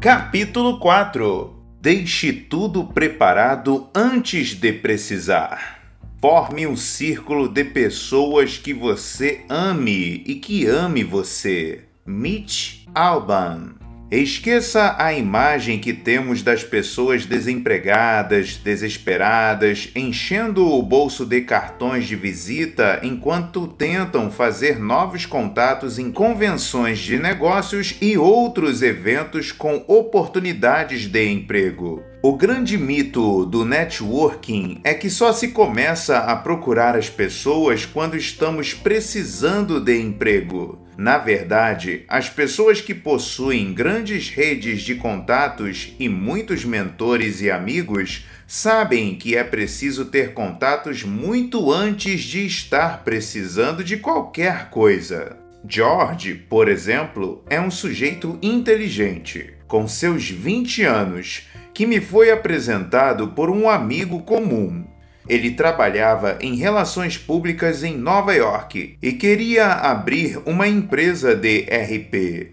[0.00, 5.80] Capítulo 4 Deixe tudo preparado antes de precisar.
[6.20, 11.84] Forme um círculo de pessoas que você ame e que ame você.
[12.06, 13.77] Mitch Alban
[14.10, 22.16] Esqueça a imagem que temos das pessoas desempregadas, desesperadas, enchendo o bolso de cartões de
[22.16, 31.06] visita enquanto tentam fazer novos contatos em convenções de negócios e outros eventos com oportunidades
[31.06, 32.02] de emprego.
[32.22, 38.16] O grande mito do networking é que só se começa a procurar as pessoas quando
[38.16, 40.87] estamos precisando de emprego.
[40.98, 48.26] Na verdade, as pessoas que possuem grandes redes de contatos e muitos mentores e amigos
[48.48, 55.36] sabem que é preciso ter contatos muito antes de estar precisando de qualquer coisa.
[55.64, 63.28] George, por exemplo, é um sujeito inteligente, com seus 20 anos, que me foi apresentado
[63.28, 64.84] por um amigo comum
[65.28, 72.52] ele trabalhava em relações públicas em Nova York e queria abrir uma empresa de RP.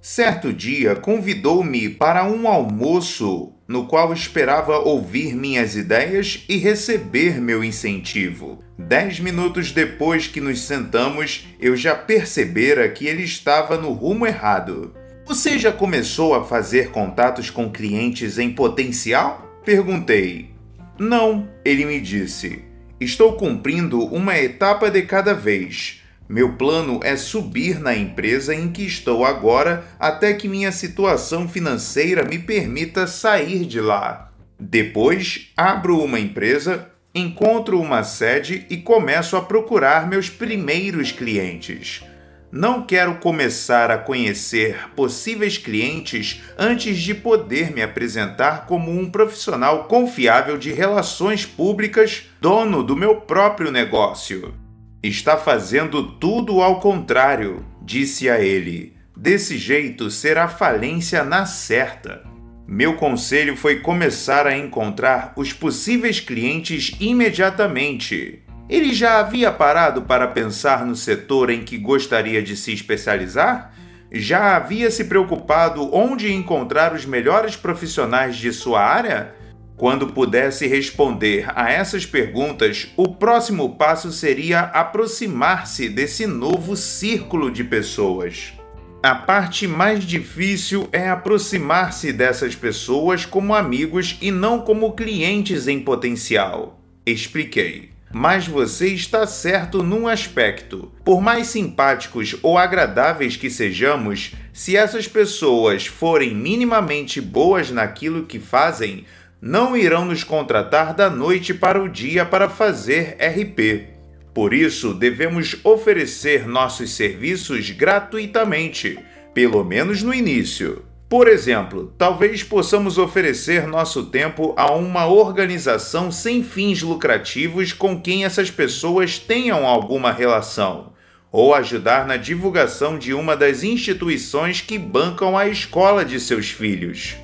[0.00, 7.64] Certo dia convidou-me para um almoço no qual esperava ouvir minhas ideias e receber meu
[7.64, 8.62] incentivo.
[8.78, 14.94] Dez minutos depois que nos sentamos, eu já percebera que ele estava no rumo errado.
[15.26, 19.60] Você já começou a fazer contatos com clientes em potencial?
[19.64, 20.55] Perguntei.
[20.98, 22.64] Não, ele me disse.
[22.98, 26.02] Estou cumprindo uma etapa de cada vez.
[26.28, 32.24] Meu plano é subir na empresa em que estou agora até que minha situação financeira
[32.24, 34.32] me permita sair de lá.
[34.58, 42.02] Depois, abro uma empresa, encontro uma sede e começo a procurar meus primeiros clientes.
[42.50, 49.84] Não quero começar a conhecer possíveis clientes antes de poder me apresentar como um profissional
[49.84, 54.54] confiável de relações públicas, dono do meu próprio negócio.
[55.02, 58.94] Está fazendo tudo ao contrário, disse a ele.
[59.16, 62.22] Desse jeito será falência na certa.
[62.66, 70.26] Meu conselho foi começar a encontrar os possíveis clientes imediatamente ele já havia parado para
[70.26, 73.72] pensar no setor em que gostaria de se especializar?
[74.10, 79.34] Já havia se preocupado onde encontrar os melhores profissionais de sua área?
[79.76, 87.62] Quando pudesse responder a essas perguntas, o próximo passo seria aproximar-se desse novo círculo de
[87.62, 88.54] pessoas.
[89.02, 95.78] A parte mais difícil é aproximar-se dessas pessoas como amigos e não como clientes em
[95.78, 96.80] potencial.
[97.04, 97.95] Expliquei.
[98.18, 100.90] Mas você está certo num aspecto.
[101.04, 108.40] Por mais simpáticos ou agradáveis que sejamos, se essas pessoas forem minimamente boas naquilo que
[108.40, 109.04] fazem,
[109.38, 113.90] não irão nos contratar da noite para o dia para fazer RP.
[114.32, 118.98] Por isso, devemos oferecer nossos serviços gratuitamente,
[119.34, 120.85] pelo menos no início.
[121.08, 128.24] Por exemplo, talvez possamos oferecer nosso tempo a uma organização sem fins lucrativos com quem
[128.24, 130.92] essas pessoas tenham alguma relação,
[131.30, 137.14] ou ajudar na divulgação de uma das instituições que bancam a escola de seus filhos.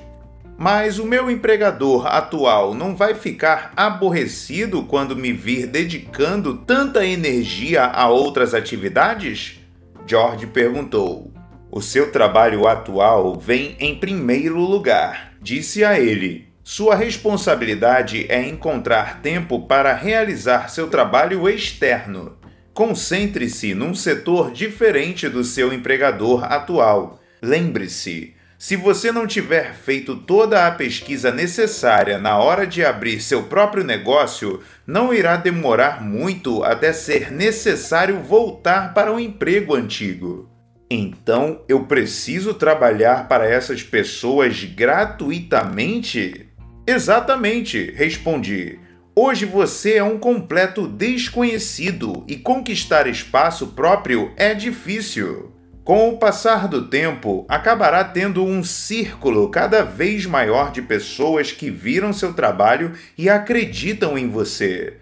[0.57, 7.83] Mas o meu empregador atual não vai ficar aborrecido quando me vir dedicando tanta energia
[7.83, 9.59] a outras atividades?
[10.07, 11.32] George perguntou.
[11.75, 16.47] O seu trabalho atual vem em primeiro lugar, disse a ele.
[16.63, 22.37] Sua responsabilidade é encontrar tempo para realizar seu trabalho externo.
[22.75, 27.19] Concentre-se num setor diferente do seu empregador atual.
[27.41, 33.45] Lembre-se, se você não tiver feito toda a pesquisa necessária na hora de abrir seu
[33.45, 40.52] próprio negócio, não irá demorar muito até ser necessário voltar para o emprego antigo.
[40.95, 46.45] Então eu preciso trabalhar para essas pessoas gratuitamente?
[46.85, 48.77] Exatamente, respondi.
[49.15, 55.51] Hoje você é um completo desconhecido e conquistar espaço próprio é difícil.
[55.83, 61.71] Com o passar do tempo, acabará tendo um círculo cada vez maior de pessoas que
[61.71, 64.99] viram seu trabalho e acreditam em você.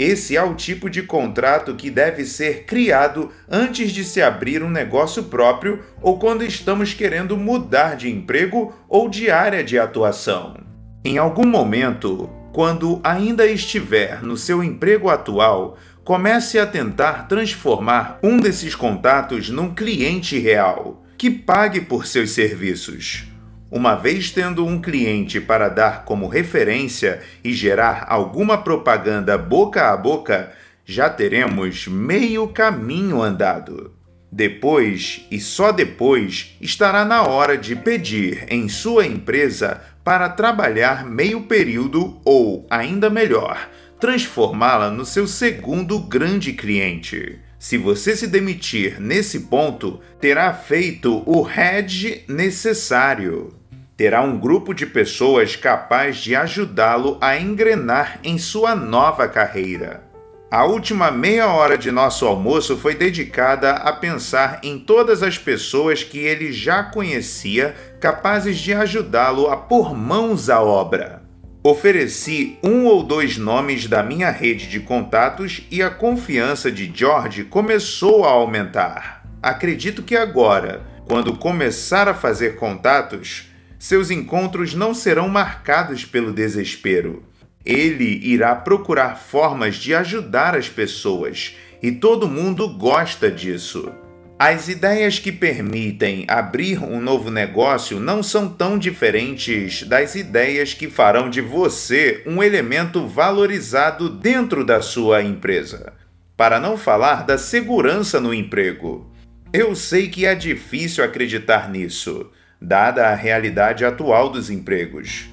[0.00, 4.70] Esse é o tipo de contrato que deve ser criado antes de se abrir um
[4.70, 10.56] negócio próprio ou quando estamos querendo mudar de emprego ou de área de atuação.
[11.04, 18.38] Em algum momento, quando ainda estiver no seu emprego atual, comece a tentar transformar um
[18.38, 23.29] desses contatos num cliente real que pague por seus serviços.
[23.70, 29.96] Uma vez tendo um cliente para dar como referência e gerar alguma propaganda boca a
[29.96, 30.52] boca,
[30.84, 33.92] já teremos meio caminho andado.
[34.32, 41.42] Depois, e só depois, estará na hora de pedir em sua empresa para trabalhar meio
[41.42, 43.70] período ou, ainda melhor,
[44.00, 47.38] transformá-la no seu segundo grande cliente.
[47.56, 53.59] Se você se demitir nesse ponto, terá feito o hedge necessário.
[54.00, 60.02] Terá um grupo de pessoas capaz de ajudá-lo a engrenar em sua nova carreira.
[60.50, 66.02] A última meia hora de nosso almoço foi dedicada a pensar em todas as pessoas
[66.02, 71.22] que ele já conhecia capazes de ajudá-lo a pôr mãos à obra.
[71.62, 77.44] Ofereci um ou dois nomes da minha rede de contatos e a confiança de George
[77.44, 79.22] começou a aumentar.
[79.42, 83.49] Acredito que agora, quando começar a fazer contatos,
[83.80, 87.24] seus encontros não serão marcados pelo desespero.
[87.64, 93.90] Ele irá procurar formas de ajudar as pessoas e todo mundo gosta disso.
[94.38, 100.88] As ideias que permitem abrir um novo negócio não são tão diferentes das ideias que
[100.88, 105.94] farão de você um elemento valorizado dentro da sua empresa.
[106.36, 109.10] Para não falar da segurança no emprego.
[109.54, 112.30] Eu sei que é difícil acreditar nisso,
[112.60, 115.28] dada a realidade atual dos empregos.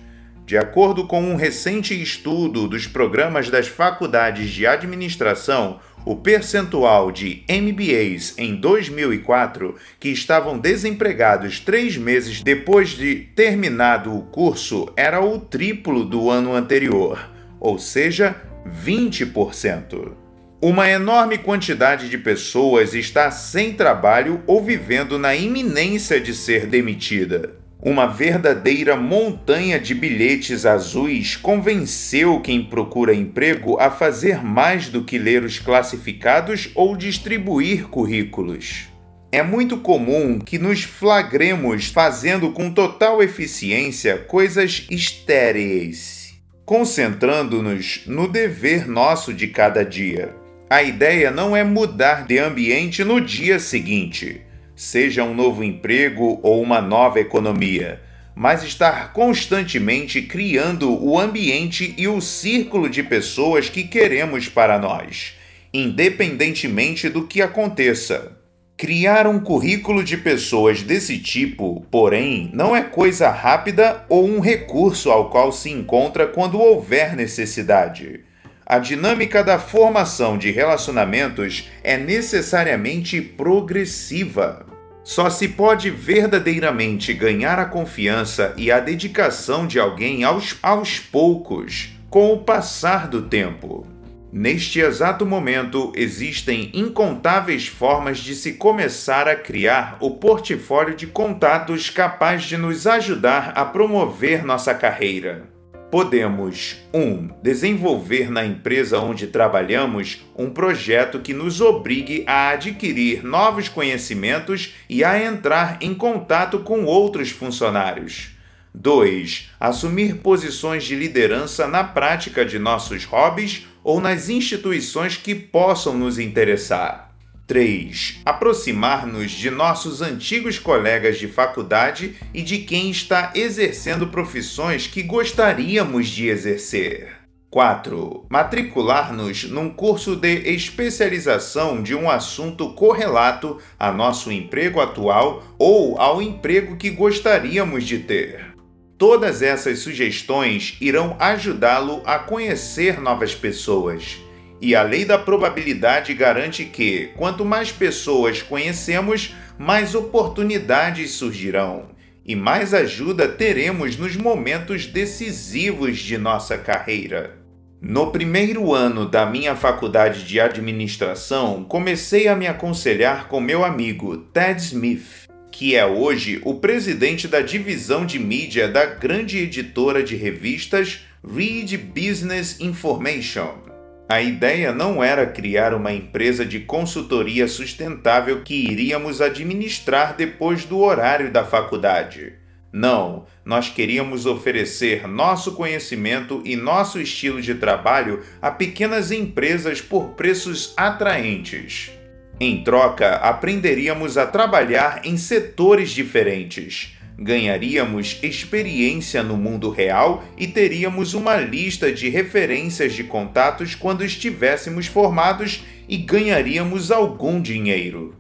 [0.46, 7.44] De acordo com um recente estudo dos programas das faculdades de administração, o percentual de
[7.50, 15.38] MBAs em 2004 que estavam desempregados três meses depois de terminado o curso era o
[15.38, 18.34] triplo do ano anterior, ou seja,
[18.66, 20.27] 20%.
[20.60, 27.54] Uma enorme quantidade de pessoas está sem trabalho ou vivendo na iminência de ser demitida.
[27.80, 35.20] Uma verdadeira montanha de bilhetes azuis convenceu quem procura emprego a fazer mais do que
[35.20, 38.88] ler os classificados ou distribuir currículos.
[39.32, 46.34] É muito comum que nos flagremos fazendo com total eficiência coisas estéreis,
[46.66, 50.47] concentrando-nos no dever nosso de cada dia.
[50.70, 54.48] A ideia não é mudar de ambiente no dia seguinte
[54.78, 58.00] seja um novo emprego ou uma nova economia,
[58.36, 65.34] mas estar constantemente criando o ambiente e o círculo de pessoas que queremos para nós,
[65.74, 68.38] independentemente do que aconteça.
[68.78, 75.10] Criar um currículo de pessoas desse tipo, porém, não é coisa rápida ou um recurso
[75.10, 78.27] ao qual se encontra quando houver necessidade.
[78.70, 84.66] A dinâmica da formação de relacionamentos é necessariamente progressiva.
[85.06, 91.98] Só se pode verdadeiramente ganhar a confiança e a dedicação de alguém aos, aos poucos,
[92.10, 93.88] com o passar do tempo.
[94.34, 101.90] Neste exato momento, existem incontáveis formas de se começar a criar o portfólio de contatos
[101.90, 105.57] capaz de nos ajudar a promover nossa carreira.
[105.90, 107.00] Podemos 1.
[107.00, 114.74] Um, desenvolver na empresa onde trabalhamos um projeto que nos obrigue a adquirir novos conhecimentos
[114.90, 118.32] e a entrar em contato com outros funcionários.
[118.74, 119.50] 2.
[119.58, 126.20] Assumir posições de liderança na prática de nossos hobbies ou nas instituições que possam nos
[126.20, 127.07] interessar.
[127.48, 128.20] 3.
[128.26, 136.10] Aproximar-nos de nossos antigos colegas de faculdade e de quem está exercendo profissões que gostaríamos
[136.10, 137.16] de exercer.
[137.50, 138.26] 4.
[138.30, 146.22] Matricular-nos num curso de especialização de um assunto correlato a nosso emprego atual ou ao
[146.22, 148.54] emprego que gostaríamos de ter.
[148.98, 154.27] Todas essas sugestões irão ajudá-lo a conhecer novas pessoas
[154.62, 161.96] e a lei da probabilidade garante que, quanto mais pessoas conhecemos, mais oportunidades surgirão
[162.28, 167.38] e mais ajuda teremos nos momentos decisivos de nossa carreira.
[167.80, 174.18] No primeiro ano da minha faculdade de administração, comecei a me aconselhar com meu amigo
[174.34, 180.16] Ted Smith, que é hoje o presidente da divisão de mídia da grande editora de
[180.16, 183.67] revistas Read Business Information.
[184.10, 190.80] A ideia não era criar uma empresa de consultoria sustentável que iríamos administrar depois do
[190.80, 192.36] horário da faculdade.
[192.72, 200.12] Não, nós queríamos oferecer nosso conhecimento e nosso estilo de trabalho a pequenas empresas por
[200.12, 201.92] preços atraentes.
[202.40, 211.14] Em troca, aprenderíamos a trabalhar em setores diferentes, ganharíamos experiência no mundo real e teríamos
[211.14, 218.16] uma lista de referências de contatos quando estivéssemos formados e ganharíamos algum dinheiro.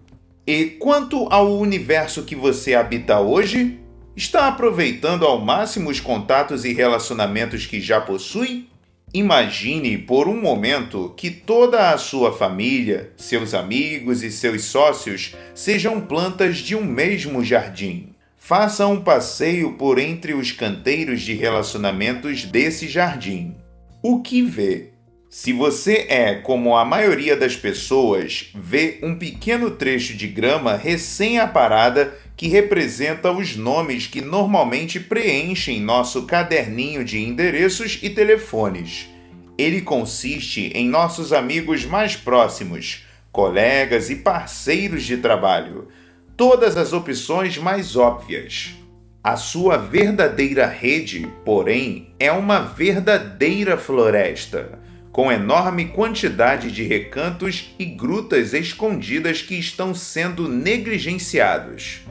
[0.45, 3.79] E quanto ao universo que você habita hoje?
[4.15, 8.67] Está aproveitando ao máximo os contatos e relacionamentos que já possui?
[9.13, 16.01] Imagine por um momento que toda a sua família, seus amigos e seus sócios sejam
[16.01, 18.16] plantas de um mesmo jardim.
[18.47, 23.57] Faça um passeio por entre os canteiros de relacionamentos desse jardim.
[24.01, 24.91] O que vê?
[25.29, 32.17] Se você é como a maioria das pessoas, vê um pequeno trecho de grama recém-aparada
[32.37, 39.09] que representa os nomes que normalmente preenchem nosso caderninho de endereços e telefones.
[39.57, 45.89] Ele consiste em nossos amigos mais próximos, colegas e parceiros de trabalho,
[46.37, 48.75] todas as opções mais óbvias.
[49.23, 54.79] A sua verdadeira rede, porém, é uma verdadeira floresta,
[55.11, 62.01] com enorme quantidade de recantos e grutas escondidas que estão sendo negligenciados.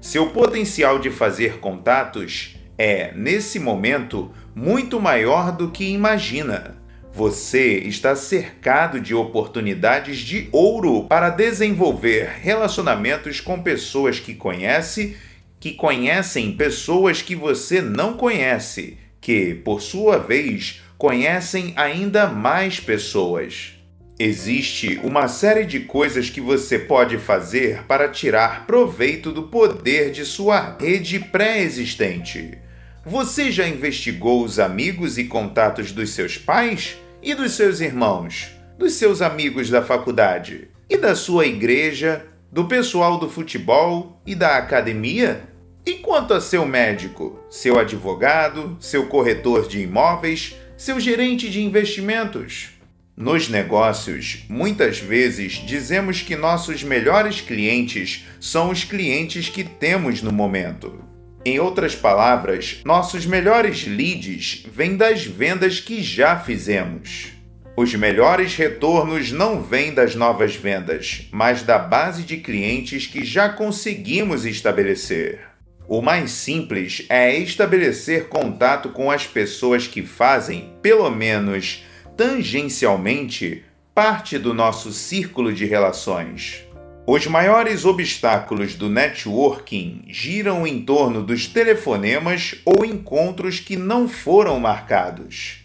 [0.00, 6.76] Seu potencial de fazer contatos é, nesse momento, muito maior do que imagina.
[7.16, 15.16] Você está cercado de oportunidades de ouro para desenvolver relacionamentos com pessoas que conhece,
[15.60, 23.74] que conhecem pessoas que você não conhece, que, por sua vez, conhecem ainda mais pessoas.
[24.18, 30.24] Existe uma série de coisas que você pode fazer para tirar proveito do poder de
[30.24, 32.58] sua rede pré-existente.
[33.06, 38.92] Você já investigou os amigos e contatos dos seus pais e dos seus irmãos, dos
[38.92, 45.42] seus amigos da faculdade e da sua igreja, do pessoal do futebol e da academia?
[45.86, 52.68] E quanto a seu médico, seu advogado, seu corretor de imóveis, seu gerente de investimentos?
[53.16, 60.32] Nos negócios, muitas vezes dizemos que nossos melhores clientes são os clientes que temos no
[60.32, 61.13] momento.
[61.46, 67.32] Em outras palavras, nossos melhores leads vêm das vendas que já fizemos.
[67.76, 73.50] Os melhores retornos não vêm das novas vendas, mas da base de clientes que já
[73.50, 75.40] conseguimos estabelecer.
[75.86, 81.84] O mais simples é estabelecer contato com as pessoas que fazem, pelo menos
[82.16, 86.63] tangencialmente parte do nosso círculo de relações.
[87.06, 94.58] Os maiores obstáculos do networking giram em torno dos telefonemas ou encontros que não foram
[94.58, 95.58] marcados.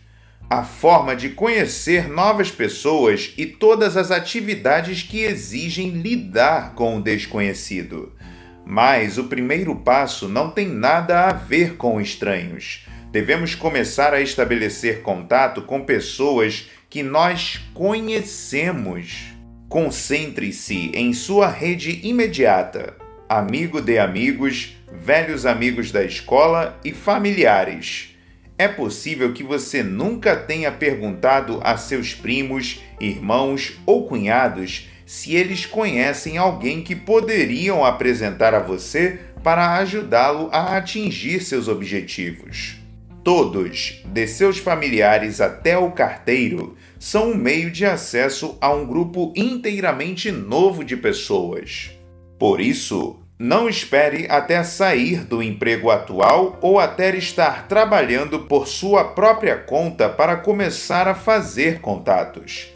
[0.50, 7.02] A forma de conhecer novas pessoas e todas as atividades que exigem lidar com o
[7.02, 8.14] desconhecido.
[8.66, 15.02] Mas o primeiro passo não tem nada a ver com estranhos devemos começar a estabelecer
[15.02, 19.39] contato com pessoas que nós conhecemos.
[19.70, 22.96] Concentre-se em sua rede imediata,
[23.30, 28.18] amigo de amigos, velhos amigos da escola e familiares.
[28.58, 35.68] É possível que você nunca tenha perguntado a seus primos, irmãos ou cunhados se eles
[35.68, 42.79] conhecem alguém que poderiam apresentar a você para ajudá-lo a atingir seus objetivos.
[43.24, 49.34] Todos, de seus familiares até o carteiro, são um meio de acesso a um grupo
[49.36, 51.92] inteiramente novo de pessoas.
[52.38, 59.04] Por isso, não espere até sair do emprego atual ou até estar trabalhando por sua
[59.04, 62.68] própria conta para começar a fazer contatos.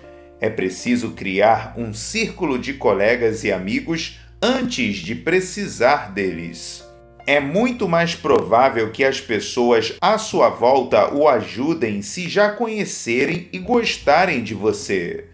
[0.42, 6.83] É preciso criar um círculo de colegas e amigos antes de precisar deles
[7.26, 13.48] é muito mais provável que as pessoas à sua volta o ajudem se já conhecerem
[13.54, 15.26] e gostarem de você.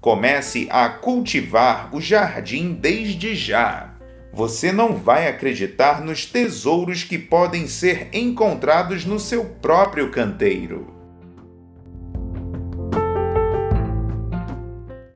[0.00, 3.94] Comece a cultivar o jardim desde já.
[4.32, 10.93] Você não vai acreditar nos tesouros que podem ser encontrados no seu próprio canteiro.